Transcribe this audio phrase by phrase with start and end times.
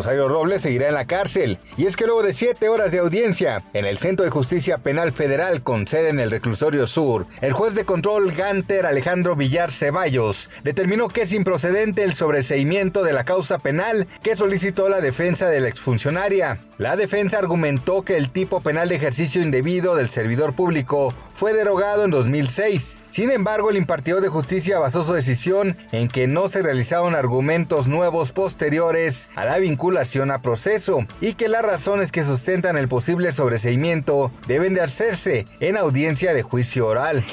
[0.00, 1.58] Rosario Robles seguirá en la cárcel.
[1.76, 5.12] Y es que luego de siete horas de audiencia en el Centro de Justicia Penal
[5.12, 10.48] Federal con sede en el Reclusorio Sur, el juez de control Ganter Alejandro Villar Ceballos
[10.64, 15.60] determinó que es improcedente el sobreseimiento de la causa penal que solicitó la defensa de
[15.60, 16.60] la exfuncionaria.
[16.78, 22.06] La defensa argumentó que el tipo penal de ejercicio indebido del servidor público fue derogado
[22.06, 26.62] en 2006 sin embargo, el impartidor de justicia basó su decisión en que no se
[26.62, 32.76] realizaron argumentos nuevos posteriores a la vinculación a proceso y que las razones que sustentan
[32.76, 37.24] el posible sobreseimiento deben de hacerse en audiencia de juicio oral.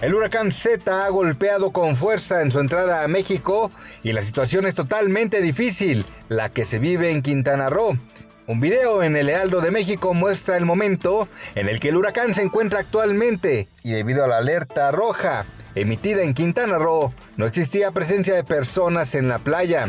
[0.00, 3.72] El huracán Z ha golpeado con fuerza en su entrada a México
[4.04, 7.96] y la situación es totalmente difícil, la que se vive en Quintana Roo.
[8.48, 12.32] Un video en el Heraldo de México muestra el momento en el que el huracán
[12.32, 15.44] se encuentra actualmente y debido a la alerta roja
[15.80, 19.86] emitida en Quintana Roo, no existía presencia de personas en la playa.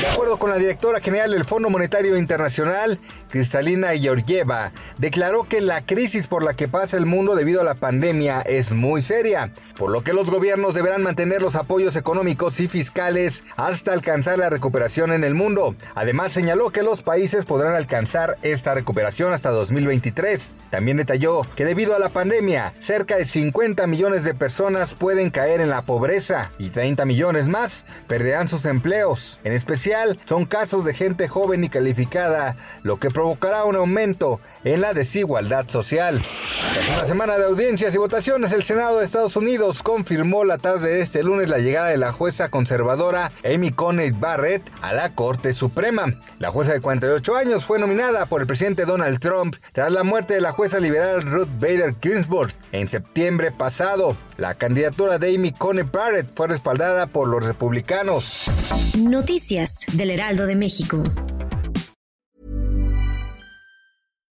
[0.00, 2.98] De acuerdo con la directora general del Fondo Monetario Internacional,
[3.30, 7.74] Cristalina Georgieva, declaró que la crisis por la que pasa el mundo debido a la
[7.74, 12.68] pandemia es muy seria, por lo que los gobiernos deberán mantener los apoyos económicos y
[12.68, 15.74] fiscales hasta alcanzar la recuperación en el mundo.
[15.94, 20.54] Además, señaló que los países podrán alcanzar esta recuperación hasta 2023.
[20.70, 25.60] También detalló que debido a la pandemia, cerca de 50 millones de personas pueden caer
[25.60, 29.40] en la pobreza y 30 millones más perderán sus empleos.
[29.42, 32.54] En especial, son casos de gente joven y calificada,
[32.84, 36.22] lo que provocará un aumento en la desigualdad social.
[36.72, 40.90] Tras una semana de audiencias y votaciones, el Senado de Estados Unidos confirmó la tarde
[40.90, 45.52] de este lunes la llegada de la jueza conservadora Amy Coney Barrett a la Corte
[45.52, 46.20] Suprema.
[46.38, 50.34] La jueza de 48 años fue nominada por el presidente Donald Trump tras la muerte
[50.34, 54.16] de la jueza liberal Ruth Bader Ginsburg en septiembre pasado.
[54.36, 58.44] La candidatura de Amy Coney Barrett fue respaldada por los republicanos.
[58.98, 61.02] Noticias del Heraldo de México.